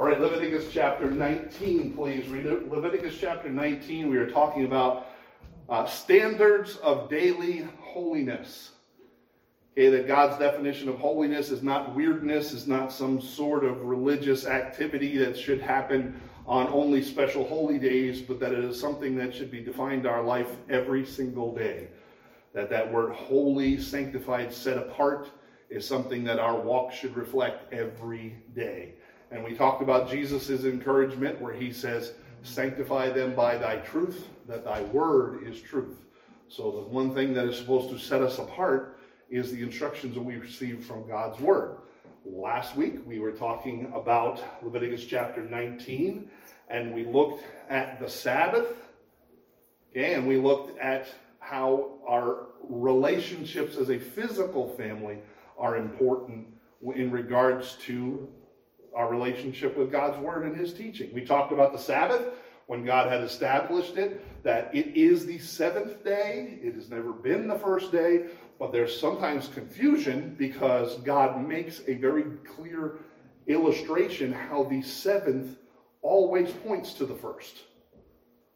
[0.00, 2.26] All right, Leviticus chapter 19, please.
[2.28, 4.08] Read Leviticus chapter 19.
[4.08, 5.08] We are talking about
[5.68, 8.70] uh, standards of daily holiness.
[9.72, 14.46] Okay, that God's definition of holiness is not weirdness, is not some sort of religious
[14.46, 19.34] activity that should happen on only special holy days, but that it is something that
[19.34, 21.88] should be defined our life every single day.
[22.54, 25.28] That that word holy, sanctified, set apart
[25.68, 28.94] is something that our walk should reflect every day.
[29.30, 32.12] And we talked about Jesus' encouragement where he says,
[32.42, 36.04] Sanctify them by thy truth, that thy word is truth.
[36.48, 38.98] So the one thing that is supposed to set us apart
[39.28, 41.76] is the instructions that we receive from God's word.
[42.24, 46.28] Last week we were talking about Leviticus chapter 19,
[46.68, 48.68] and we looked at the Sabbath.
[49.90, 51.08] Okay, and we looked at
[51.38, 55.18] how our relationships as a physical family
[55.58, 56.46] are important
[56.94, 58.28] in regards to
[58.94, 61.10] our relationship with God's Word and His teaching.
[61.12, 62.34] We talked about the Sabbath
[62.66, 66.58] when God had established it, that it is the seventh day.
[66.62, 68.26] It has never been the first day,
[68.58, 72.98] but there's sometimes confusion because God makes a very clear
[73.48, 75.58] illustration how the seventh
[76.02, 77.64] always points to the first.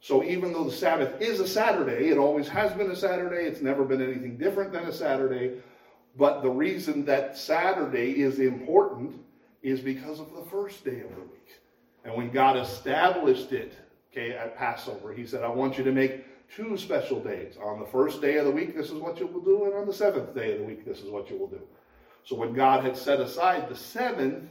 [0.00, 3.62] So even though the Sabbath is a Saturday, it always has been a Saturday, it's
[3.62, 5.62] never been anything different than a Saturday.
[6.16, 9.18] But the reason that Saturday is important
[9.64, 11.60] is because of the first day of the week.
[12.04, 13.72] And when God established it,
[14.12, 17.56] okay, at Passover, he said, I want you to make two special days.
[17.62, 19.86] On the first day of the week, this is what you will do, and on
[19.86, 21.62] the seventh day of the week, this is what you will do.
[22.24, 24.44] So when God had set aside the seventh,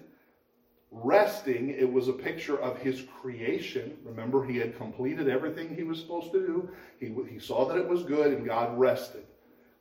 [0.92, 3.98] resting, it was a picture of his creation.
[4.04, 6.70] Remember, he had completed everything he was supposed to do.
[7.00, 9.26] He, he saw that it was good, and God rested.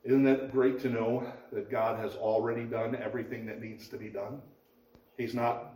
[0.05, 4.09] Isn't that great to know that God has already done everything that needs to be
[4.09, 4.43] done?
[5.17, 5.75] He's not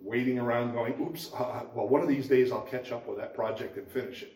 [0.00, 3.18] waiting around going, oops, uh, uh, well, one of these days I'll catch up with
[3.18, 4.32] that project and finish it.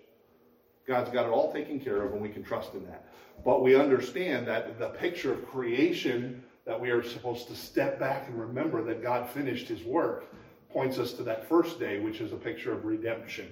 [0.86, 3.06] God's got it all taken care of, and we can trust in that.
[3.44, 8.28] But we understand that the picture of creation that we are supposed to step back
[8.28, 10.24] and remember that God finished his work
[10.70, 13.48] points us to that first day, which is a picture of redemption.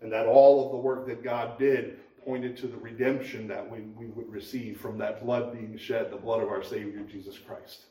[0.00, 3.80] And that all of the work that God did pointed to the redemption that we,
[3.96, 7.84] we would receive from that blood being shed, the blood of our Savior Jesus Christ.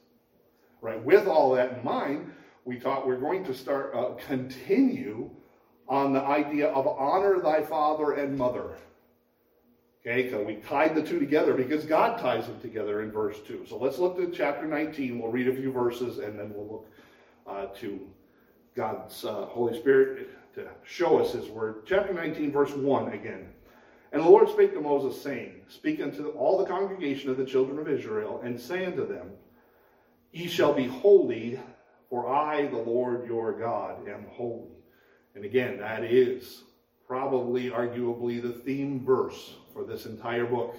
[0.82, 1.02] Right?
[1.02, 2.32] With all that in mind,
[2.66, 5.30] we thought we're going to start uh, continue
[5.88, 8.78] on the idea of honor thy father and mother.
[10.02, 13.68] Okay, so we tied the two together because God ties them together in verse 2.
[13.70, 15.20] So let's look to chapter 19.
[15.20, 16.88] We'll read a few verses and then we'll look
[17.46, 18.00] uh, to
[18.76, 21.84] God's uh, Holy Spirit to show us His word.
[21.86, 23.48] Chapter 19, verse 1 again.
[24.12, 27.80] And the Lord spake to Moses, saying, Speak unto all the congregation of the children
[27.80, 29.30] of Israel, and say unto them,
[30.32, 31.60] Ye shall be holy,
[32.10, 34.72] for I, the Lord your God, am holy.
[35.36, 36.64] And again, that is
[37.08, 40.78] probably, arguably, the theme verse for this entire book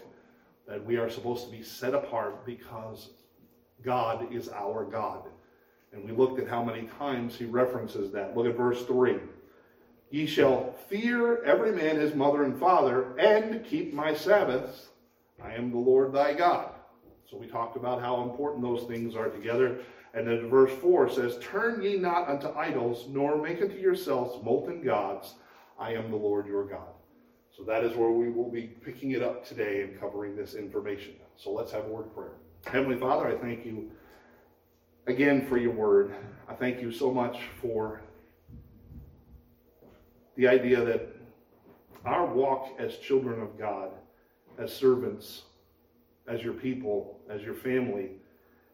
[0.67, 3.11] that we are supposed to be set apart because
[3.83, 5.25] God is our God.
[5.93, 8.35] And we looked at how many times he references that.
[8.35, 9.17] Look at verse 3.
[10.11, 14.89] Ye shall fear every man his mother and father, and keep my Sabbaths.
[15.43, 16.72] I am the Lord thy God.
[17.32, 19.78] So we talked about how important those things are together.
[20.12, 24.82] And then verse 4 says, Turn ye not unto idols, nor make unto yourselves molten
[24.82, 25.37] gods.
[25.78, 26.93] I am the Lord your God.
[27.56, 31.15] So that is where we will be picking it up today and covering this information.
[31.38, 32.34] So let's have a word of prayer.
[32.66, 33.91] Heavenly Father, I thank you
[35.06, 36.14] again for your word.
[36.49, 38.03] I thank you so much for
[40.37, 41.09] the idea that
[42.04, 43.88] our walk as children of God,
[44.59, 45.44] as servants,
[46.27, 48.10] as your people, as your family,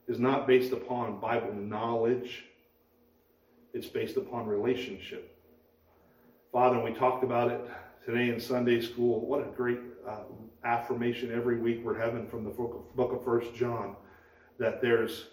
[0.07, 2.45] is not based upon Bible knowledge.
[3.73, 5.35] It's based upon relationship.
[6.53, 7.61] Father, we talked about it
[8.05, 9.21] today in Sunday school.
[9.27, 10.21] What a great uh,
[10.65, 13.97] affirmation every week we're having from the book of, First John
[14.59, 15.27] that there's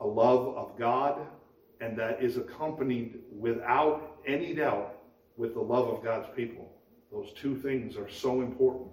[0.00, 1.20] a love of God
[1.80, 4.98] and that is accompanied without any doubt
[5.36, 6.72] with the love of God's people.
[7.12, 8.88] Those two things are so important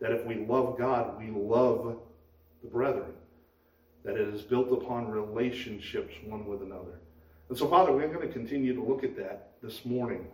[0.00, 1.98] that if we love God, we love
[2.62, 3.12] the brethren,
[4.04, 7.00] that it is built upon relationships one with another.
[7.48, 10.26] And so, Father, we're going to continue to look at that this morning.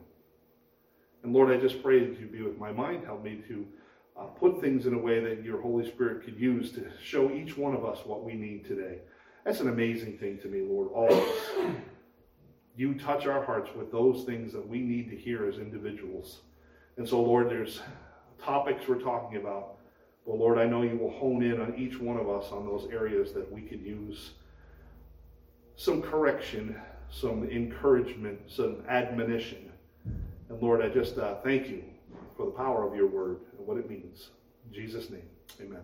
[1.23, 3.05] And Lord, I just pray that you be with my mind.
[3.05, 3.67] Help me to
[4.19, 7.57] uh, put things in a way that your Holy Spirit could use to show each
[7.57, 8.99] one of us what we need today.
[9.45, 11.29] That's an amazing thing to me, Lord, always.
[12.77, 16.41] You touch our hearts with those things that we need to hear as individuals.
[16.97, 17.81] And so, Lord, there's
[18.43, 19.77] topics we're talking about
[20.27, 22.89] but Lord, I know you will hone in on each one of us on those
[22.93, 24.33] areas that we could use
[25.77, 26.81] some correction,
[27.11, 29.71] some encouragement, some admonition.
[30.05, 31.83] And Lord, I just uh, thank you
[32.37, 34.31] for the power of your word and what it means.
[34.69, 35.29] In Jesus' name,
[35.61, 35.83] amen.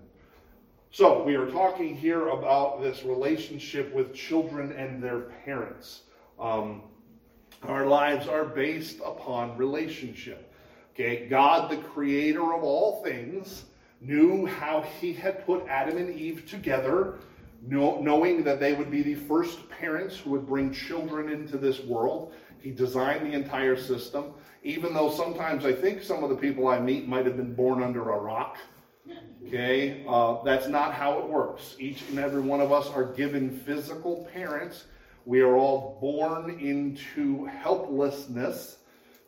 [0.91, 6.03] So, we are talking here about this relationship with children and their parents.
[6.41, 6.83] Um,
[7.65, 10.53] our lives are based upon relationship.
[10.95, 13.65] Okay, God, the creator of all things,
[14.01, 17.19] knew how he had put Adam and Eve together,
[17.67, 22.33] knowing that they would be the first parents who would bring children into this world.
[22.61, 26.79] He designed the entire system, even though sometimes I think some of the people I
[26.79, 28.59] meet might have been born under a rock.
[29.47, 31.75] Okay, uh, that's not how it works.
[31.79, 34.85] Each and every one of us are given physical parents.
[35.25, 38.77] We are all born into helplessness.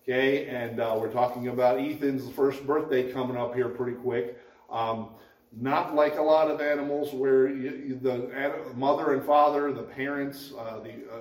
[0.03, 4.39] Okay, and uh, we're talking about Ethan's first birthday coming up here pretty quick.
[4.71, 5.11] Um,
[5.53, 10.79] not like a lot of animals where you, the mother and father, the parents, uh,
[10.79, 11.21] the uh,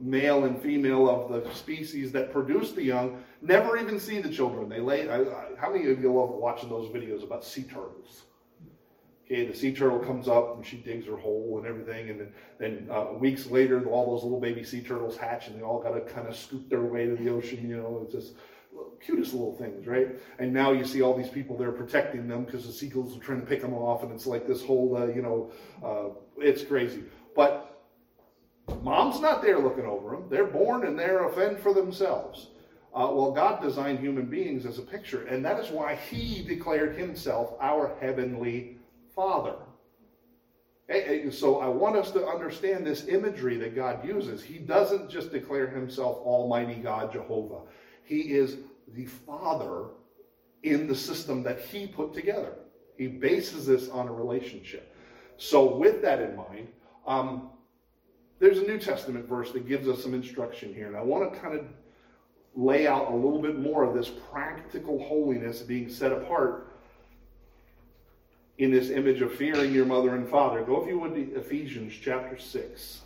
[0.00, 4.68] male and female of the species that produce the young, never even see the children.
[4.68, 5.08] They lay.
[5.08, 8.22] I, I, how many of you love watching those videos about sea turtles?
[9.26, 12.32] Okay, the sea turtle comes up and she digs her hole and everything, and then,
[12.58, 15.92] then uh, weeks later, all those little baby sea turtles hatch, and they all got
[15.92, 17.66] to kind of scoop their way to the ocean.
[17.68, 18.34] You know, it's just
[19.04, 20.08] cutest little things, right?
[20.38, 23.40] And now you see all these people there protecting them because the seagulls are trying
[23.40, 25.50] to pick them off, and it's like this whole, uh, you know,
[25.84, 27.04] uh, it's crazy.
[27.36, 27.80] But
[28.82, 30.26] mom's not there looking over them.
[30.30, 32.48] They're born and they're a fend for themselves.
[32.94, 36.96] Uh, well, God designed human beings as a picture, and that is why He declared
[36.96, 38.78] Himself our heavenly
[39.14, 39.56] Father.
[41.30, 44.42] So I want us to understand this imagery that God uses.
[44.44, 47.62] He doesn't just declare Himself Almighty God Jehovah.
[48.04, 48.58] He is
[48.94, 49.86] the Father
[50.62, 52.52] in the system that He put together.
[52.96, 54.94] He bases this on a relationship.
[55.36, 56.68] So, with that in mind,
[57.06, 57.50] um,
[58.38, 61.40] there's a New Testament verse that gives us some instruction here, and I want to
[61.40, 61.64] kind of
[62.54, 66.68] lay out a little bit more of this practical holiness being set apart
[68.58, 70.62] in this image of fearing your mother and father.
[70.62, 73.00] Go, if you would, to Ephesians chapter 6.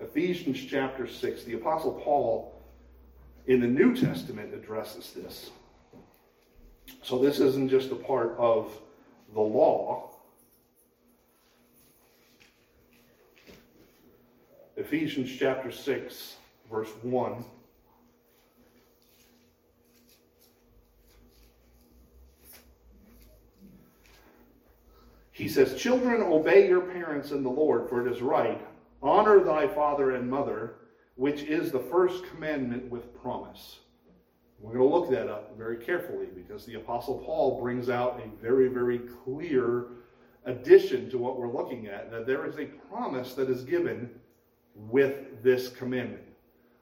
[0.00, 1.44] Ephesians chapter 6.
[1.44, 2.61] The Apostle Paul
[3.46, 5.50] in the New Testament addresses this.
[7.02, 8.72] So this isn't just a part of
[9.34, 10.10] the law.
[14.76, 16.36] Ephesians chapter 6,
[16.70, 17.44] verse 1.
[25.32, 28.60] He says, Children, obey your parents in the Lord, for it is right.
[29.02, 30.74] Honor thy father and mother
[31.16, 33.78] which is the first commandment with promise.
[34.58, 38.42] We're going to look that up very carefully because the Apostle Paul brings out a
[38.42, 39.86] very, very clear
[40.44, 44.08] addition to what we're looking at that there is a promise that is given
[44.74, 46.22] with this commandment.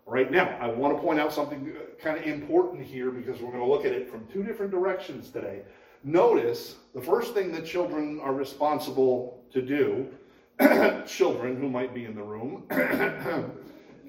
[0.06, 3.52] Right now, I want to point out something uh, kind of important here because we're
[3.52, 5.62] going to look at it from two different directions today.
[6.02, 10.08] Notice the first thing that children are responsible to do,
[11.06, 12.64] children who might be in the room,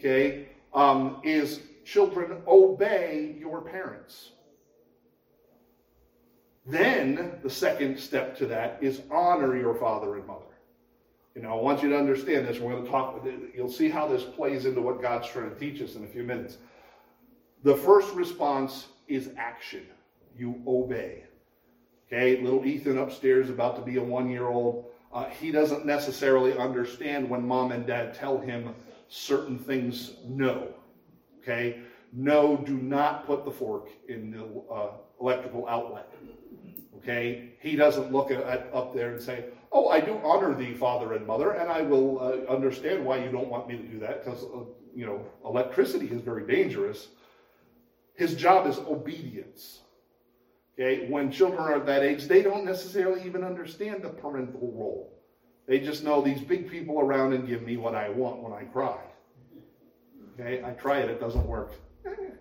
[0.01, 4.31] okay, um, is children obey your parents.
[6.65, 10.45] Then the second step to that is honor your father and mother.
[11.36, 12.59] You know, I want you to understand this.
[12.59, 13.25] We're going to talk,
[13.56, 16.24] you'll see how this plays into what God's trying to teach us in a few
[16.24, 16.57] minutes.
[17.63, 19.86] The first response is action.
[20.38, 21.24] You obey.
[22.08, 26.58] Okay, little Ethan upstairs, about to be a one year old, uh, he doesn't necessarily
[26.58, 28.74] understand when mom and dad tell him
[29.12, 30.70] certain things no.
[31.41, 31.82] Okay?
[32.13, 36.10] No, do not put the fork in the uh, electrical outlet.
[36.98, 37.51] Okay?
[37.60, 41.13] He doesn't look at, at, up there and say, Oh, I do honor thee, father
[41.13, 44.24] and mother, and I will uh, understand why you don't want me to do that
[44.24, 44.63] because, uh,
[44.94, 47.10] you know, electricity is very dangerous.
[48.15, 49.82] His job is obedience.
[50.74, 51.10] Okay?
[51.10, 55.21] When children are that age, they don't necessarily even understand the parental role.
[55.68, 58.63] They just know these big people around and give me what I want when I
[58.63, 58.98] cry.
[60.39, 61.74] Okay, I try it, it doesn't work.
[62.06, 62.32] Okay,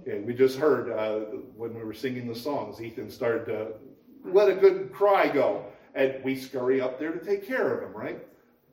[0.00, 3.72] okay we just heard uh, when we were singing the songs, Ethan started to
[4.24, 5.66] let a good cry go.
[5.94, 8.26] And we scurry up there to take care of him, right?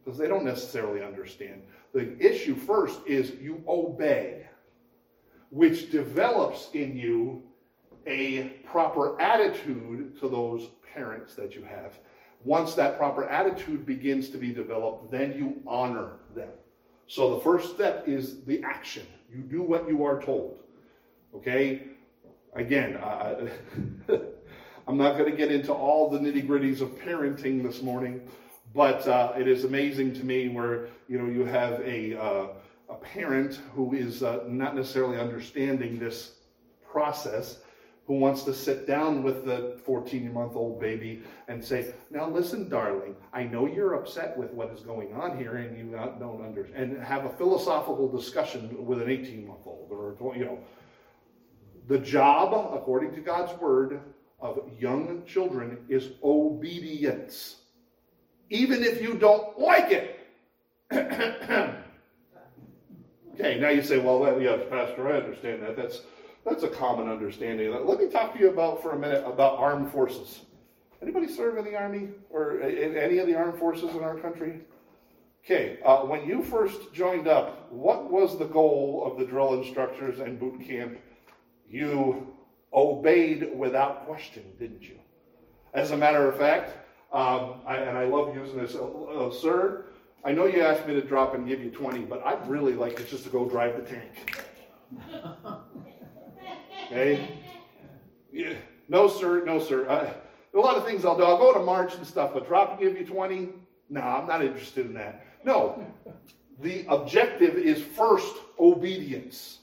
[0.03, 1.61] Because they don't necessarily understand.
[1.93, 4.47] The issue first is you obey,
[5.49, 7.43] which develops in you
[8.07, 11.99] a proper attitude to those parents that you have.
[12.43, 16.49] Once that proper attitude begins to be developed, then you honor them.
[17.07, 19.05] So the first step is the action.
[19.33, 20.59] You do what you are told.
[21.35, 21.83] Okay?
[22.53, 23.47] Again, uh,
[24.87, 28.21] I'm not going to get into all the nitty gritties of parenting this morning,
[28.73, 32.47] but uh, it is amazing to me where you know you have a uh,
[32.89, 36.31] a parent who is uh, not necessarily understanding this
[36.91, 37.59] process,
[38.09, 42.67] who wants to sit down with the 14 month old baby and say, Now listen,
[42.67, 46.93] darling, I know you're upset with what is going on here and you don't understand,
[46.93, 50.57] and have a philosophical discussion with an 18 month old or, you know.
[51.87, 54.01] The job, according to God's word,
[54.39, 57.57] of young children is obedience,
[58.49, 60.19] even if you don't like it.
[63.35, 65.75] okay, now you say, well, yes, Pastor, I understand that.
[65.75, 66.01] That's
[66.45, 67.71] that's a common understanding.
[67.85, 70.41] Let me talk to you about for a minute about armed forces.
[71.01, 74.61] Anybody serve in the army or in any of the armed forces in our country?
[75.45, 80.19] Okay, uh, when you first joined up, what was the goal of the drill instructors
[80.19, 80.97] and boot camp?
[81.69, 82.35] You
[82.73, 84.99] obeyed without question, didn't you?
[85.73, 86.73] As a matter of fact,
[87.13, 89.85] um, I, and I love using this, uh, uh, sir,
[90.25, 92.99] I know you asked me to drop and give you 20, but I'd really like
[92.99, 94.45] it just to go drive the tank.
[96.91, 97.29] Okay?
[98.31, 98.53] Yeah.
[98.87, 99.45] No, sir.
[99.45, 99.87] No, sir.
[99.87, 100.11] Uh,
[100.55, 101.23] a lot of things I'll do.
[101.23, 103.49] I'll go to march and stuff, but drop and give you 20?
[103.89, 105.25] No, I'm not interested in that.
[105.43, 105.85] No.
[106.61, 109.59] The objective is first obedience.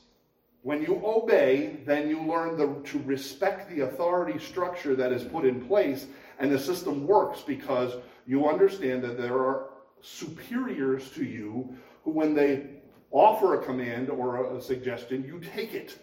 [0.62, 5.44] When you obey, then you learn the, to respect the authority structure that is put
[5.44, 6.06] in place,
[6.38, 7.94] and the system works because
[8.26, 12.66] you understand that there are superiors to you who, when they
[13.10, 15.98] offer a command or a suggestion, you take it.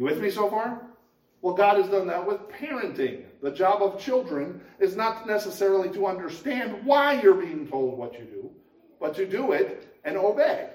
[0.00, 0.80] You with me so far?
[1.42, 3.24] Well, God has done that with parenting.
[3.42, 8.24] The job of children is not necessarily to understand why you're being told what you
[8.24, 8.50] do,
[8.98, 10.70] but to do it and obey.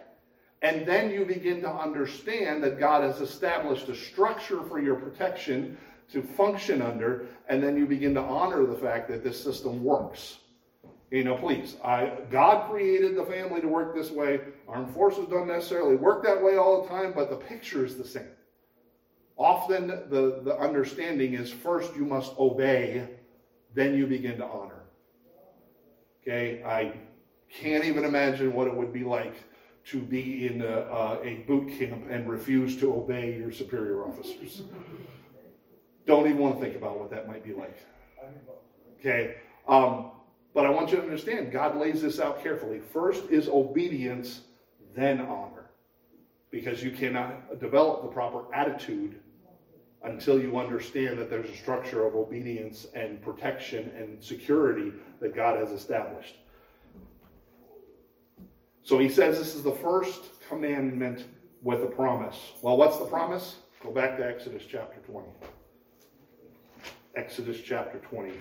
[0.61, 5.75] And then you begin to understand that God has established a structure for your protection
[6.11, 10.37] to function under, and then you begin to honor the fact that this system works.
[11.09, 14.41] You know, please, I, God created the family to work this way.
[14.67, 18.05] Armed forces don't necessarily work that way all the time, but the picture is the
[18.05, 18.27] same.
[19.37, 23.07] Often the, the understanding is first you must obey,
[23.73, 24.83] then you begin to honor.
[26.21, 26.93] Okay, I
[27.49, 29.35] can't even imagine what it would be like
[29.85, 34.63] to be in a, a boot camp and refuse to obey your superior officers.
[36.07, 37.77] Don't even want to think about what that might be like.
[38.99, 39.35] Okay,
[39.67, 40.11] um,
[40.53, 42.79] but I want you to understand God lays this out carefully.
[42.79, 44.41] First is obedience,
[44.95, 45.69] then honor.
[46.49, 49.19] Because you cannot develop the proper attitude
[50.05, 55.57] until you understand that there's a structure of obedience and protection and security that God
[55.57, 56.35] has established.
[58.83, 61.25] So he says this is the first commandment
[61.63, 62.37] with a promise.
[62.61, 63.55] Well, what's the promise?
[63.81, 65.27] Go back to Exodus chapter 20.
[67.15, 68.33] Exodus chapter 20.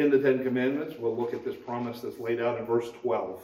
[0.00, 3.40] In the Ten Commandments, we'll look at this promise that's laid out in verse 12.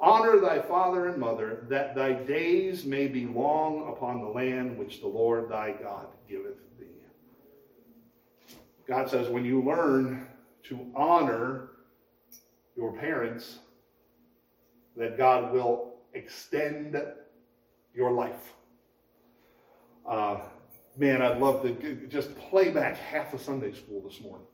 [0.00, 5.00] Honor thy father and mother, that thy days may be long upon the land which
[5.00, 6.86] the Lord thy God giveth thee.
[8.86, 10.28] God says, when you learn
[10.64, 11.70] to honor
[12.76, 13.58] your parents,
[14.96, 16.96] that God will extend
[17.92, 18.54] your life.
[20.08, 20.38] Uh,
[20.96, 24.46] man, I'd love to just play back half of Sunday school this morning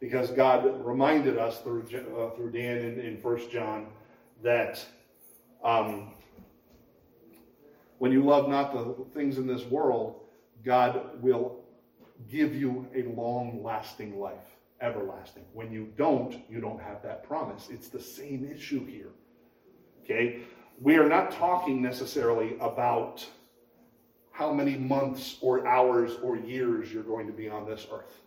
[0.00, 3.86] because God reminded us through, uh, through Dan in, in 1 John
[4.42, 4.84] that
[5.64, 6.12] um,
[7.98, 10.20] when you love not the things in this world,
[10.64, 11.60] God will
[12.30, 15.44] give you a long lasting life, everlasting.
[15.52, 17.68] When you don't, you don't have that promise.
[17.70, 19.10] It's the same issue here.
[20.04, 20.40] Okay?
[20.80, 23.26] We are not talking necessarily about
[24.30, 28.20] how many months or hours or years you're going to be on this earth.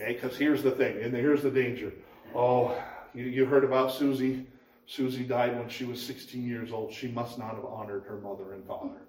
[0.00, 1.92] Okay, because here's the thing, and here's the danger.
[2.34, 2.74] Oh,
[3.12, 4.46] you, you heard about Susie.
[4.86, 6.92] Susie died when she was 16 years old.
[6.92, 9.02] She must not have honored her mother and father.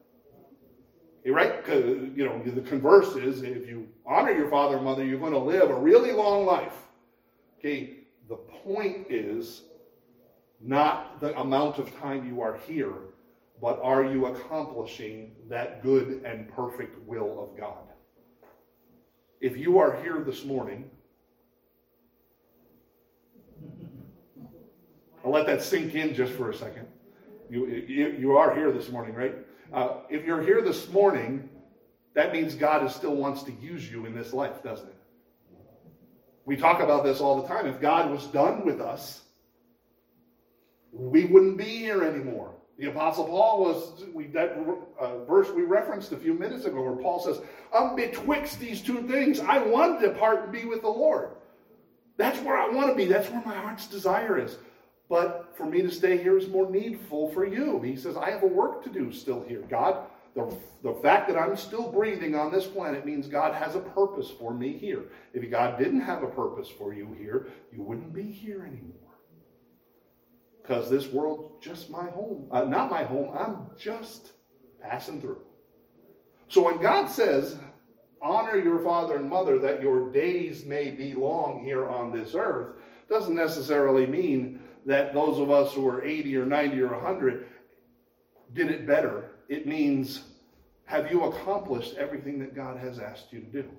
[1.22, 1.66] Okay, right?
[1.68, 5.40] You know, the converse is if you honor your father and mother, you're going to
[5.40, 6.76] live a really long life.
[7.60, 9.62] Okay, the point is
[10.60, 12.94] not the amount of time you are here,
[13.62, 17.91] but are you accomplishing that good and perfect will of God?
[19.42, 20.90] If you are here this morning,
[25.26, 26.86] I'll let that sink in just for a second.
[27.50, 29.36] You, you, you are here this morning, right?
[29.74, 31.50] Uh, if you're here this morning,
[32.14, 34.96] that means God is still wants to use you in this life, doesn't it?
[36.46, 37.66] We talk about this all the time.
[37.66, 39.22] If God was done with us,
[40.92, 42.54] we wouldn't be here anymore.
[42.82, 44.58] The Apostle Paul was we, that
[45.00, 47.40] uh, verse we referenced a few minutes ago, where Paul says,
[47.72, 49.40] "I'm betwixt these two things.
[49.40, 51.30] I want to depart and be with the Lord.
[52.18, 53.06] That's where I want to be.
[53.06, 54.58] That's where my heart's desire is.
[55.10, 58.42] But for me to stay here is more needful for you." He says, "I have
[58.42, 62.52] a work to do still here, God." The, the fact that I'm still breathing on
[62.52, 65.04] this planet means God has a purpose for me here.
[65.36, 69.01] If God didn't have a purpose for you here, you wouldn't be here anymore.
[70.72, 72.48] Because this world's just my home.
[72.50, 74.32] Uh, not my home, I'm just
[74.82, 75.42] passing through.
[76.48, 77.58] So when God says,
[78.22, 82.78] honor your father and mother that your days may be long here on this earth,
[83.10, 87.48] doesn't necessarily mean that those of us who are 80 or 90 or 100
[88.54, 90.24] did it better it means,
[90.86, 93.70] have you accomplished everything that God has asked you to do?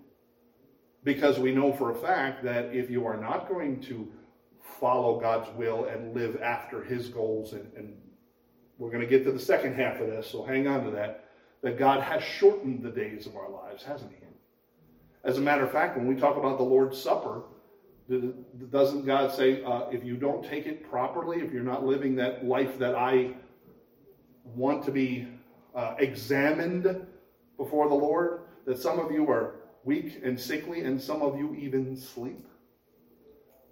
[1.05, 4.13] Because we know for a fact that if you are not going to
[4.83, 7.97] follow God's will and live after his goals, and, and
[8.79, 11.27] we're going to get to the second half of this, so hang on to that,
[11.63, 14.17] that God has shortened the days of our lives, hasn't he?
[15.23, 17.43] As a matter of fact, when we talk about the Lord's Supper,
[18.73, 22.45] doesn't God say, uh, if you don't take it properly, if you're not living that
[22.45, 23.35] life that I
[24.57, 25.29] want to be
[25.77, 27.07] uh, examined
[27.57, 31.55] before the Lord, that some of you are weak and sickly, and some of you
[31.55, 32.49] even sleep.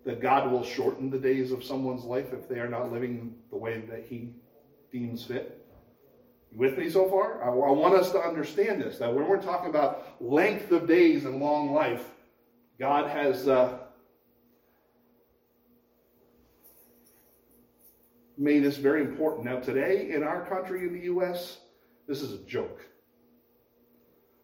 [0.05, 3.57] That God will shorten the days of someone's life if they are not living the
[3.57, 4.31] way that He
[4.91, 5.65] deems fit.
[6.53, 7.43] You with me so far?
[7.45, 11.25] I, I want us to understand this that when we're talking about length of days
[11.25, 12.05] and long life,
[12.79, 13.79] God has uh,
[18.39, 19.45] made this very important.
[19.45, 21.59] Now, today in our country, in the U.S.,
[22.09, 22.81] this is a joke.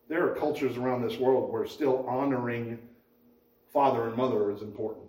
[0.09, 2.79] There are cultures around this world where still honoring
[3.73, 5.06] father and mother is important.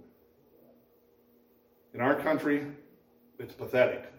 [1.93, 2.67] In our country,
[3.39, 4.11] it's pathetic.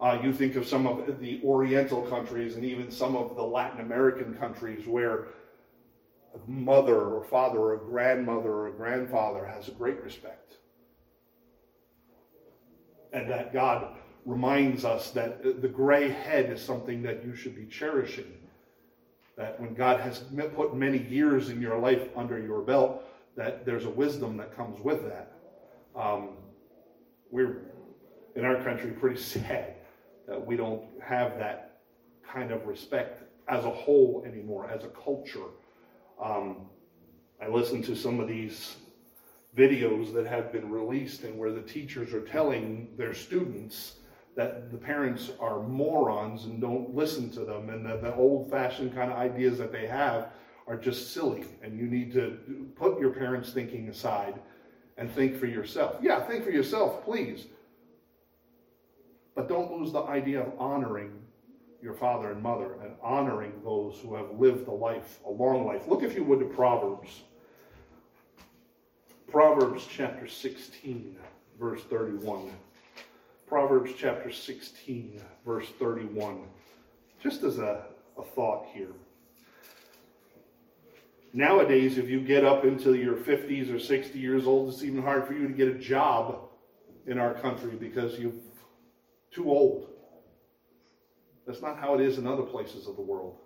[0.00, 3.80] Uh, you think of some of the Oriental countries and even some of the Latin
[3.80, 5.28] American countries where
[6.34, 10.56] a mother or father or a grandmother or a grandfather has a great respect.
[13.12, 17.66] And that God reminds us that the gray head is something that you should be
[17.66, 18.32] cherishing.
[19.36, 20.24] That when God has
[20.56, 23.04] put many years in your life under your belt,
[23.36, 25.32] that there's a wisdom that comes with that.
[25.94, 26.30] Um,
[27.32, 27.62] we're
[28.36, 29.74] in our country pretty sad
[30.28, 31.80] that we don't have that
[32.30, 35.48] kind of respect as a whole anymore, as a culture.
[36.22, 36.66] Um,
[37.42, 38.76] I listened to some of these
[39.56, 43.96] videos that have been released and where the teachers are telling their students
[44.36, 48.94] that the parents are morons and don't listen to them, and that the old fashioned
[48.94, 50.28] kind of ideas that they have
[50.66, 51.44] are just silly.
[51.62, 54.40] And you need to put your parents' thinking aside
[55.02, 55.96] and think for yourself.
[56.00, 57.46] Yeah, think for yourself, please.
[59.34, 61.10] But don't lose the idea of honoring
[61.82, 65.88] your father and mother and honoring those who have lived a life, a long life.
[65.88, 67.22] Look, if you would, to Proverbs.
[69.28, 71.16] Proverbs chapter 16,
[71.58, 72.52] verse 31.
[73.48, 76.42] Proverbs chapter 16, verse 31.
[77.20, 77.86] Just as a,
[78.16, 78.92] a thought here.
[81.32, 85.26] Nowadays, if you get up into your 50s or 60 years old, it's even hard
[85.26, 86.48] for you to get a job
[87.06, 88.32] in our country because you're
[89.30, 89.88] too old.
[91.46, 93.36] That's not how it is in other places of the world.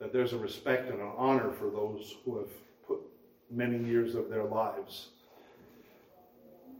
[0.00, 2.48] That there's a respect and an honor for those who have
[2.86, 3.00] put
[3.50, 5.08] many years of their lives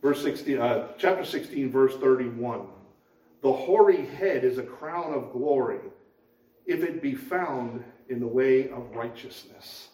[0.02, 2.66] verse 16, uh, chapter 16, verse 31.
[3.42, 5.80] The hoary head is a crown of glory
[6.66, 9.88] if it be found in the way of righteousness.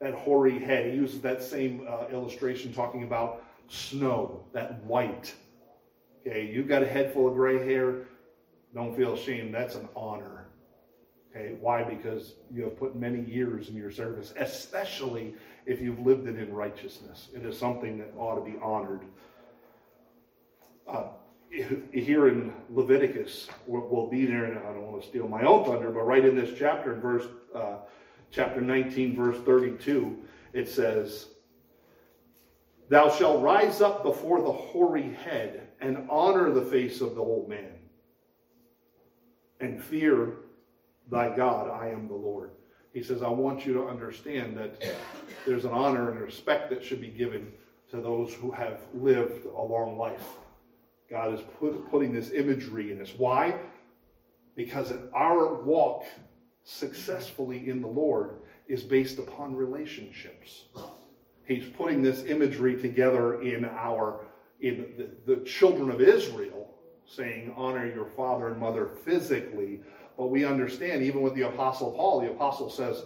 [0.00, 5.34] That hoary head, he uses that same uh, illustration talking about snow, that white.
[6.20, 8.06] Okay, you've got a head full of gray hair,
[8.74, 9.54] don't feel ashamed.
[9.54, 10.46] That's an honor.
[11.30, 11.82] Okay, why?
[11.82, 15.34] Because you have put many years in your service, especially
[15.66, 17.28] if you've lived it in righteousness.
[17.34, 19.00] It is something that ought to be honored
[20.86, 21.04] uh,
[21.52, 25.90] here in Leviticus, we'll, be there, and I don't want to steal my own thunder,
[25.90, 27.76] but right in this chapter, verse uh,
[28.30, 30.16] chapter 19, verse 32,
[30.54, 31.28] it says,
[32.88, 37.48] "Thou shalt rise up before the hoary head and honor the face of the old
[37.48, 37.74] man,
[39.60, 40.36] and fear
[41.10, 41.70] thy God.
[41.70, 42.52] I am the Lord."
[42.94, 44.82] He says, "I want you to understand that
[45.46, 47.52] there's an honor and respect that should be given
[47.90, 50.38] to those who have lived a long life."
[51.12, 53.12] God is put, putting this imagery in us.
[53.16, 53.54] Why?
[54.56, 56.04] Because our walk
[56.64, 60.64] successfully in the Lord is based upon relationships.
[61.44, 64.24] He's putting this imagery together in our
[64.60, 64.94] in
[65.26, 66.72] the, the children of Israel,
[67.04, 69.80] saying, honor your father and mother physically.
[70.16, 73.04] But we understand, even with the Apostle Paul, the Apostle says,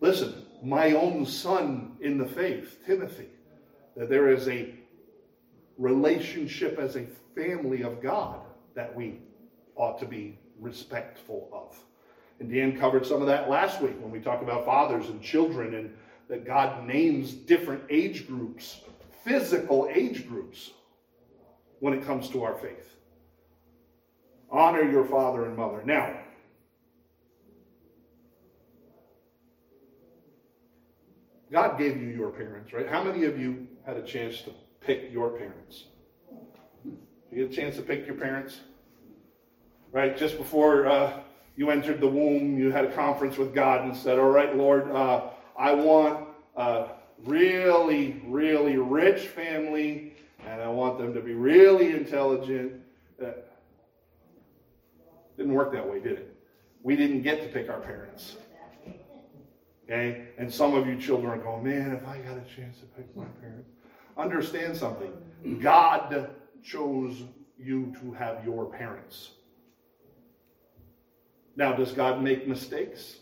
[0.00, 3.28] listen, my own son in the faith, Timothy,
[3.96, 4.77] that there is a
[5.78, 8.40] relationship as a family of God
[8.74, 9.20] that we
[9.76, 11.78] ought to be respectful of.
[12.40, 15.74] And Dan covered some of that last week when we talked about fathers and children
[15.74, 15.94] and
[16.28, 18.80] that God names different age groups,
[19.24, 20.72] physical age groups,
[21.80, 22.96] when it comes to our faith.
[24.50, 25.82] Honor your father and mother.
[25.84, 26.16] Now,
[31.50, 32.88] God gave you your parents, right?
[32.88, 34.52] How many of you had a chance to
[34.88, 35.84] pick your parents?
[37.30, 38.60] You get a chance to pick your parents?
[39.92, 40.16] Right?
[40.16, 41.20] Just before uh,
[41.56, 44.90] you entered the womb, you had a conference with God and said, All right, Lord,
[44.90, 46.86] uh, I want a
[47.22, 50.14] really, really rich family,
[50.46, 52.80] and I want them to be really intelligent.
[53.22, 53.32] Uh,
[55.36, 56.34] didn't work that way, did it?
[56.82, 58.36] We didn't get to pick our parents.
[59.84, 60.28] Okay?
[60.38, 63.14] And some of you children are going, man, if I got a chance to pick
[63.14, 63.68] my parents.
[64.18, 65.12] Understand something.
[65.60, 66.30] God
[66.62, 67.22] chose
[67.56, 69.30] you to have your parents.
[71.56, 73.18] Now, does God make mistakes?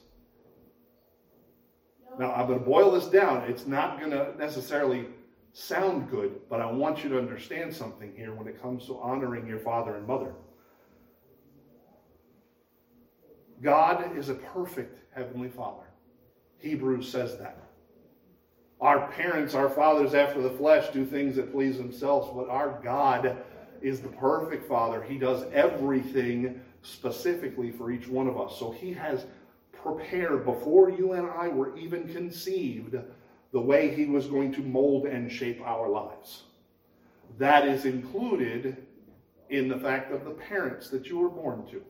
[2.19, 3.43] Now, I'm going to boil this down.
[3.49, 5.07] It's not going to necessarily
[5.53, 9.47] sound good, but I want you to understand something here when it comes to honoring
[9.47, 10.35] your father and mother.
[13.63, 15.87] God is a perfect heavenly father.
[16.59, 17.66] Hebrews says that.
[18.81, 23.39] Our parents, our fathers after the flesh, do things that please themselves, but our God
[23.81, 25.03] is the perfect father.
[25.03, 28.59] He does everything specifically for each one of us.
[28.59, 29.27] So he has
[29.73, 32.97] prepared before you and I were even conceived
[33.53, 36.43] the way he was going to mold and shape our lives.
[37.39, 38.87] That is included
[39.49, 41.83] in the fact of the parents that you were born to.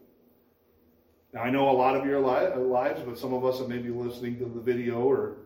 [1.33, 3.90] Now, I know a lot of your li- lives, but some of us are maybe
[3.90, 5.37] listening to the video, or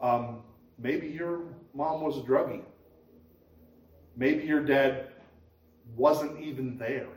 [0.00, 0.42] um,
[0.80, 1.42] maybe your
[1.74, 2.62] mom was a druggie.
[4.16, 5.08] Maybe your dad
[5.96, 7.08] wasn't even there.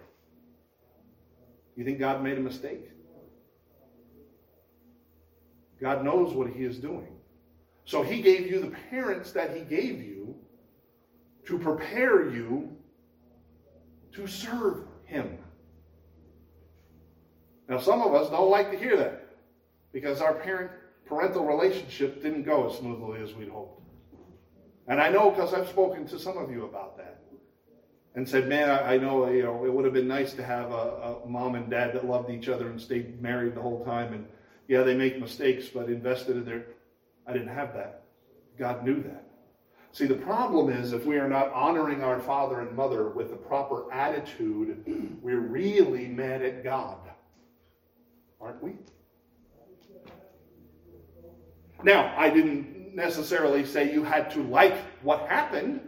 [1.76, 2.90] You think God made a mistake?
[5.82, 7.08] God knows what He is doing.
[7.86, 10.36] So He gave you the parents that He gave you
[11.46, 12.78] to prepare you
[14.14, 15.38] to serve Him.
[17.68, 19.26] Now, some of us don't like to hear that
[19.92, 20.72] because our parent
[21.06, 23.82] parental relationship didn't go as smoothly as we'd hoped.
[24.88, 27.22] And I know because I've spoken to some of you about that
[28.16, 30.72] and said, man, I, I, know you know it would have been nice to have
[30.72, 34.14] a, a, mom and dad that loved each other and stayed married the whole time.
[34.14, 34.28] And
[34.68, 36.66] yeah, they make mistakes, but invested in their.
[37.26, 38.04] I didn't have that.
[38.58, 39.26] God knew that.
[39.94, 43.36] See, the problem is if we are not honoring our father and mother with the
[43.36, 44.84] proper attitude,
[45.22, 46.98] we're really mad at God,
[48.42, 48.74] aren't we?
[51.84, 55.82] Now, I didn't necessarily say you had to like what happened.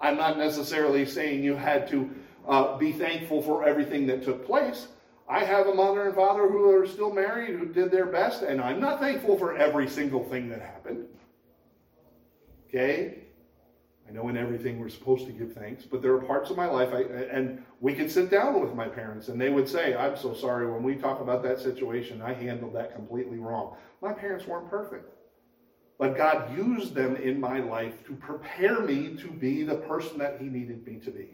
[0.00, 2.10] I'm not necessarily saying you had to
[2.48, 4.88] uh, be thankful for everything that took place.
[5.28, 8.60] I have a mother and father who are still married, who did their best, and
[8.60, 11.06] I'm not thankful for every single thing that happened.
[12.68, 13.18] Okay?
[14.08, 16.66] I know in everything we're supposed to give thanks, but there are parts of my
[16.66, 20.16] life, I, and we could sit down with my parents, and they would say, I'm
[20.16, 23.76] so sorry, when we talk about that situation, I handled that completely wrong.
[24.00, 25.15] My parents weren't perfect.
[25.98, 30.38] But God used them in my life to prepare me to be the person that
[30.40, 31.28] He needed me to be.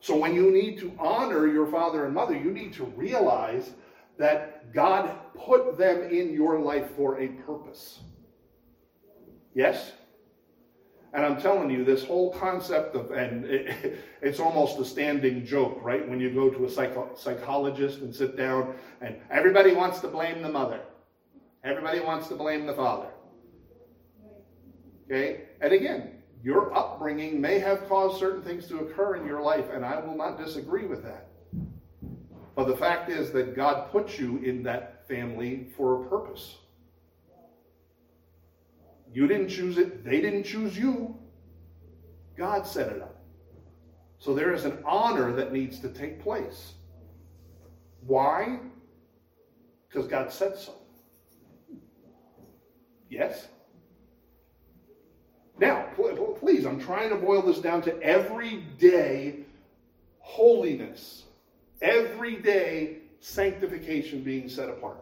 [0.00, 3.70] So when you need to honor your father and mother, you need to realize
[4.18, 8.00] that God put them in your life for a purpose.
[9.54, 9.92] Yes?
[11.14, 15.78] And I'm telling you, this whole concept of, and it, it's almost a standing joke,
[15.82, 16.06] right?
[16.06, 20.42] When you go to a psycho, psychologist and sit down, and everybody wants to blame
[20.42, 20.80] the mother.
[21.64, 23.08] Everybody wants to blame the father.
[25.04, 25.42] Okay?
[25.60, 29.84] And again, your upbringing may have caused certain things to occur in your life, and
[29.84, 31.28] I will not disagree with that.
[32.54, 36.56] But the fact is that God put you in that family for a purpose.
[39.12, 41.16] You didn't choose it, they didn't choose you.
[42.36, 43.16] God set it up.
[44.18, 46.74] So there is an honor that needs to take place.
[48.06, 48.60] Why?
[49.88, 50.74] Because God said so.
[53.08, 53.48] Yes?
[55.58, 55.86] Now,
[56.38, 59.40] please, I'm trying to boil this down to everyday
[60.20, 61.24] holiness,
[61.82, 64.98] everyday sanctification being set apart.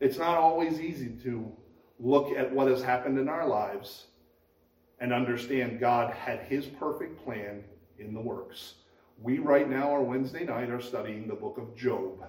[0.00, 1.52] It's not always easy to
[1.98, 4.06] look at what has happened in our lives
[5.00, 7.64] and understand God had his perfect plan
[7.98, 8.74] in the works.
[9.20, 12.24] We right now, our Wednesday night, are studying the book of Job.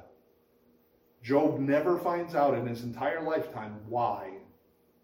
[1.22, 4.32] Job never finds out in his entire lifetime why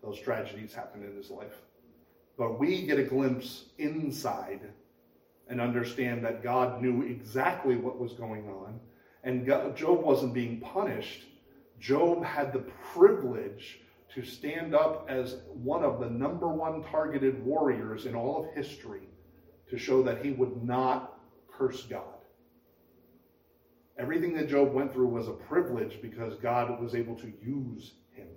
[0.02, 1.62] those tragedies happened in his life.
[2.38, 4.62] But we get a glimpse inside
[5.48, 8.80] and understand that God knew exactly what was going on.
[9.24, 9.46] And
[9.76, 11.24] Job wasn't being punished.
[11.80, 13.80] Job had the privilege
[14.14, 19.08] to stand up as one of the number one targeted warriors in all of history
[19.70, 21.15] to show that he would not
[21.58, 22.04] curse God.
[23.98, 28.28] Everything that Job went through was a privilege because God was able to use him.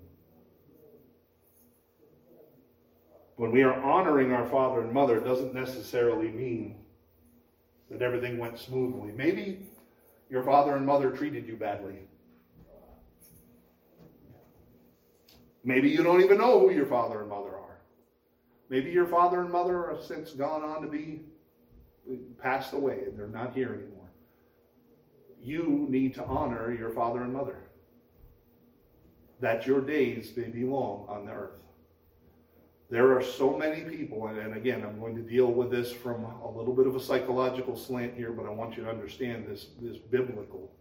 [3.36, 6.76] When we are honoring our father and mother, it doesn't necessarily mean
[7.90, 9.12] that everything went smoothly.
[9.12, 9.66] Maybe
[10.30, 11.96] your father and mother treated you badly.
[15.64, 17.78] Maybe you don't even know who your father and mother are.
[18.68, 21.22] Maybe your father and mother have since gone on to be
[22.40, 24.10] passed away and they're not here anymore.
[25.42, 27.58] You need to honor your father and mother,
[29.40, 31.52] that your days may be long on the earth.
[32.90, 36.50] There are so many people, and again, I'm going to deal with this from a
[36.50, 39.98] little bit of a psychological slant here, but I want you to understand this, this
[39.98, 40.72] biblical.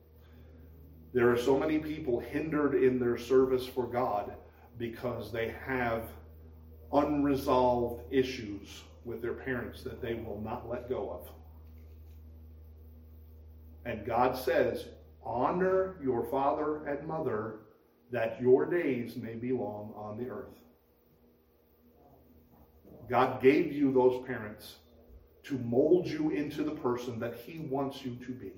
[1.13, 4.33] There are so many people hindered in their service for God
[4.77, 6.03] because they have
[6.93, 11.31] unresolved issues with their parents that they will not let go of.
[13.85, 14.85] And God says,
[15.23, 17.61] honor your father and mother
[18.11, 20.59] that your days may be long on the earth.
[23.09, 24.75] God gave you those parents
[25.43, 28.51] to mold you into the person that He wants you to be.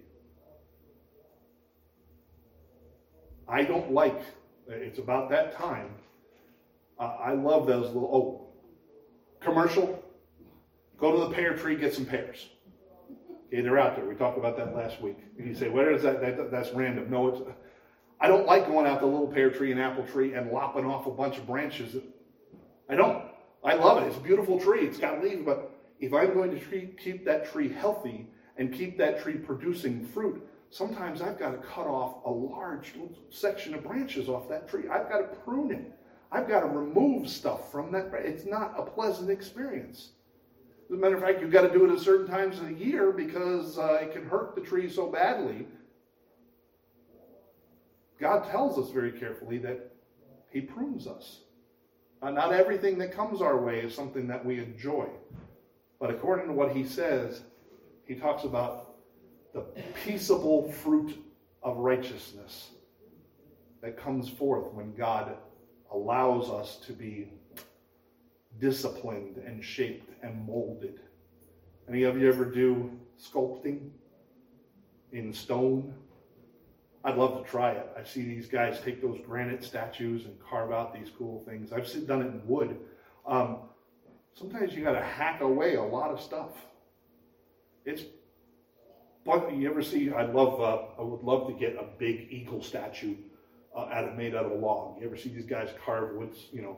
[3.47, 4.21] I don't like,
[4.67, 5.91] it's about that time.
[6.99, 10.03] Uh, I love those little, oh, commercial.
[10.99, 12.49] Go to the pear tree, get some pears.
[13.47, 14.05] Okay, they're out there.
[14.05, 15.17] We talked about that last week.
[15.37, 16.21] And you say, where is that?
[16.21, 17.09] that that's random.
[17.09, 17.41] No, it's.
[18.21, 20.85] I don't like going out to the little pear tree and apple tree and lopping
[20.85, 21.95] off a bunch of branches.
[22.89, 23.23] I don't.
[23.63, 24.07] I love it.
[24.07, 24.85] It's a beautiful tree.
[24.85, 28.97] It's got leaves, but if I'm going to treat, keep that tree healthy and keep
[28.97, 32.93] that tree producing fruit, sometimes I've got to cut off a large
[33.29, 34.83] section of branches off that tree.
[34.89, 35.91] I've got to prune it.
[36.31, 38.11] I've got to remove stuff from that.
[38.13, 40.09] It's not a pleasant experience.
[40.89, 42.73] As a matter of fact, you've got to do it at certain times of the
[42.73, 45.67] year because uh, it can hurt the tree so badly.
[48.19, 49.91] God tells us very carefully that
[50.49, 51.41] He prunes us.
[52.21, 55.07] Uh, not everything that comes our way is something that we enjoy.
[55.99, 57.41] But according to what he says,
[58.05, 58.95] he talks about
[59.53, 59.61] the
[60.03, 61.23] peaceable fruit
[61.63, 62.71] of righteousness
[63.81, 65.35] that comes forth when God
[65.91, 67.29] allows us to be
[68.59, 70.99] disciplined and shaped and molded.
[71.87, 73.89] Any of you ever do sculpting
[75.11, 75.93] in stone?
[77.03, 77.89] I'd love to try it.
[77.97, 81.71] I see these guys take those granite statues and carve out these cool things.
[81.71, 82.77] I've done it in wood.
[83.25, 83.59] Um,
[84.33, 86.51] sometimes you got to hack away a lot of stuff.
[87.85, 88.03] It's
[89.25, 90.11] but you ever see?
[90.11, 90.59] I love.
[90.59, 93.15] Uh, I would love to get a big eagle statue
[93.75, 94.99] uh, out of made out of a log.
[94.99, 96.47] You ever see these guys carve woods?
[96.51, 96.77] You know,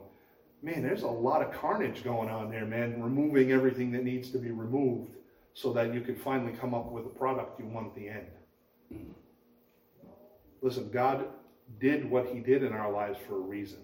[0.61, 3.01] man, there's a lot of carnage going on there, man.
[3.01, 5.11] Removing everything that needs to be removed
[5.53, 8.27] so that you can finally come up with a product you want at the end.
[10.61, 11.25] Listen, God
[11.79, 13.79] did what he did in our lives for a reason.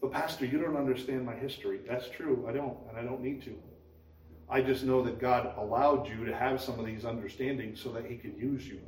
[0.00, 1.80] But, Pastor, you don't understand my history.
[1.88, 2.46] That's true.
[2.48, 3.56] I don't, and I don't need to.
[4.50, 8.06] I just know that God allowed you to have some of these understandings so that
[8.06, 8.80] he could use you.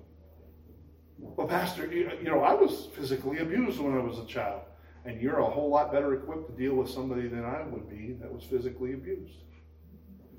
[1.19, 4.63] Well, Pastor, you, you know, I was physically abused when I was a child,
[5.05, 8.15] and you're a whole lot better equipped to deal with somebody than I would be
[8.21, 9.35] that was physically abused.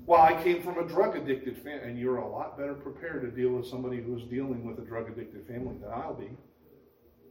[0.04, 3.30] Well, I came from a drug addicted family, and you're a lot better prepared to
[3.30, 6.30] deal with somebody who's dealing with a drug addicted family than I'll be.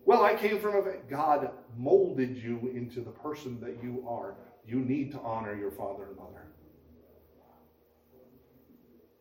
[0.05, 4.35] Well, I came from a God molded you into the person that you are.
[4.65, 6.47] You need to honor your father and mother.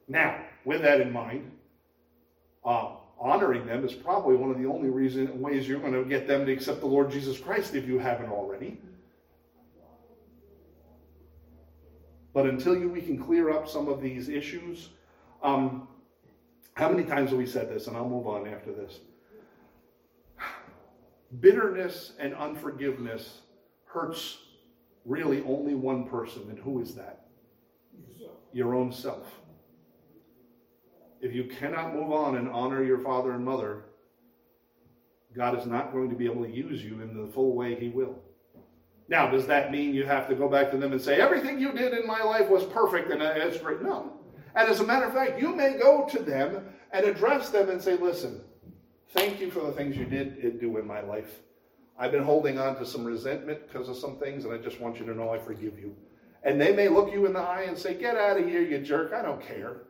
[0.08, 1.50] Now, with that in mind,
[2.64, 6.26] uh, honoring them is probably one of the only reason, ways you're going to get
[6.26, 8.78] them to accept the Lord Jesus Christ if you haven't already.
[12.32, 14.88] But until you, we can clear up some of these issues,
[15.42, 15.88] um,
[16.74, 17.88] how many times have we said this?
[17.88, 19.00] And I'll move on after this.
[21.40, 23.42] Bitterness and unforgiveness
[23.84, 24.38] hurts
[25.04, 27.26] really only one person, and who is that?
[28.52, 29.40] Your own self.
[31.20, 33.84] If you cannot move on and honor your father and mother,
[35.34, 37.88] God is not going to be able to use you in the full way He
[37.88, 38.16] will.
[39.08, 41.72] Now, does that mean you have to go back to them and say, everything you
[41.72, 43.82] did in my life was perfect and it's great?
[43.82, 44.12] No.
[44.54, 47.82] And as a matter of fact, you may go to them and address them and
[47.82, 48.40] say, listen,
[49.12, 51.40] thank you for the things you did do in my life.
[51.98, 54.98] I've been holding on to some resentment because of some things, and I just want
[54.98, 55.94] you to know I forgive you.
[56.44, 58.78] And they may look you in the eye and say, Get out of here, you
[58.78, 59.12] jerk.
[59.12, 59.82] I don't care.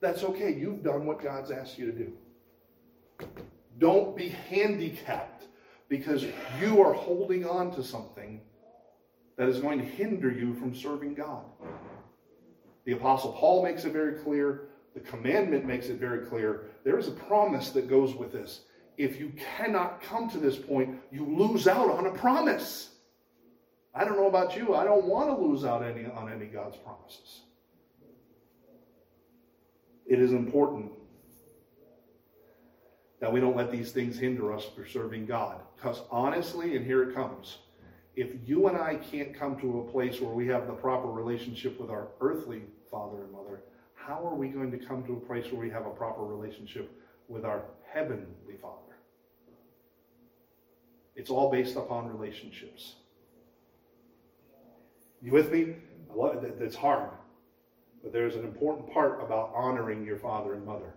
[0.00, 0.54] That's okay.
[0.54, 2.12] You've done what God's asked you to do.
[3.78, 5.44] Don't be handicapped
[5.88, 6.24] because
[6.60, 8.40] you are holding on to something
[9.36, 11.44] that is going to hinder you from serving God.
[12.84, 14.68] The Apostle Paul makes it very clear.
[14.94, 16.66] The commandment makes it very clear.
[16.84, 18.60] There is a promise that goes with this.
[18.96, 22.90] If you cannot come to this point, you lose out on a promise.
[23.94, 24.74] I don't know about you.
[24.74, 27.40] I don't want to lose out any, on any God's promises.
[30.10, 30.90] It is important
[33.20, 35.60] that we don't let these things hinder us for serving God.
[35.76, 37.58] Because honestly, and here it comes,
[38.16, 41.80] if you and I can't come to a place where we have the proper relationship
[41.80, 43.60] with our earthly father and mother,
[43.94, 46.90] how are we going to come to a place where we have a proper relationship
[47.28, 48.96] with our heavenly father?
[51.14, 52.96] It's all based upon relationships.
[55.22, 55.76] You with me?
[56.58, 57.10] That's hard.
[58.02, 60.94] But there's an important part about honoring your father and mother.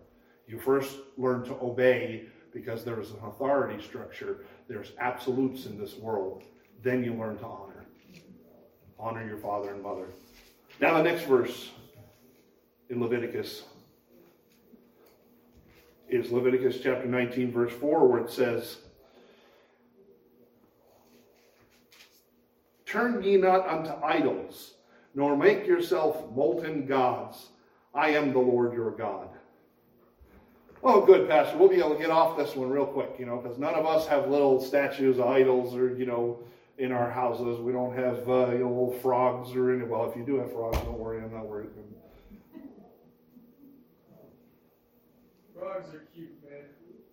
[0.47, 4.45] You first learn to obey because there is an authority structure.
[4.67, 6.43] There's absolutes in this world.
[6.81, 7.85] Then you learn to honor.
[8.99, 10.07] Honor your father and mother.
[10.79, 11.71] Now, the next verse
[12.89, 13.63] in Leviticus
[16.09, 18.77] is Leviticus chapter 19, verse 4, where it says,
[22.85, 24.73] Turn ye not unto idols,
[25.15, 27.49] nor make yourself molten gods.
[27.93, 29.29] I am the Lord your God.
[30.83, 31.57] Oh, good, Pastor.
[31.57, 33.85] We'll be able to get off this one real quick, you know, because none of
[33.85, 36.39] us have little statues idols or, you know,
[36.77, 37.59] in our houses.
[37.59, 39.85] We don't have uh, you know, little frogs or any.
[39.85, 41.23] Well, if you do have frogs, don't worry.
[41.23, 41.69] I'm not worried.
[45.57, 46.63] Frogs are cute, man.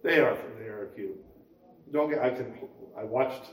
[0.02, 0.36] They are.
[0.58, 1.24] They are cute.
[1.92, 2.20] Don't get.
[2.20, 2.52] I can.
[2.98, 3.50] I watched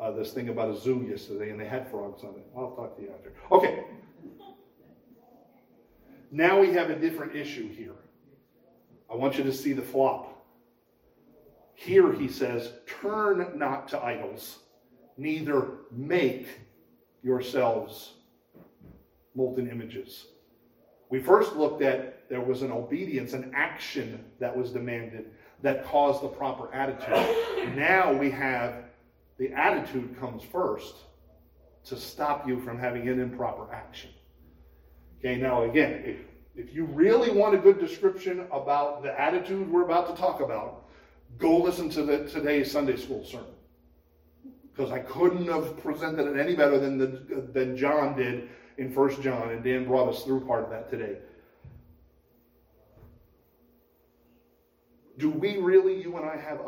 [0.00, 2.46] uh, this thing about a zoo yesterday, and they had frogs on it.
[2.56, 3.32] I'll talk to you after.
[3.50, 3.84] Okay.
[6.30, 7.94] Now we have a different issue here.
[9.10, 10.44] I want you to see the flop.
[11.74, 14.60] Here he says, Turn not to idols,
[15.16, 16.48] neither make
[17.22, 18.14] yourselves
[19.34, 20.26] molten images.
[21.10, 25.30] We first looked at there was an obedience, an action that was demanded
[25.62, 27.76] that caused the proper attitude.
[27.76, 28.83] Now we have
[29.38, 30.94] the attitude comes first
[31.84, 34.10] to stop you from having an improper action.
[35.18, 36.18] Okay, now again, if
[36.56, 40.84] if you really want a good description about the attitude we're about to talk about,
[41.38, 43.46] go listen to the, today's Sunday school sermon.
[44.72, 49.20] Because I couldn't have presented it any better than, the, than John did in First
[49.20, 51.18] John, and Dan brought us through part of that today.
[55.18, 56.60] Do we really, you and I, have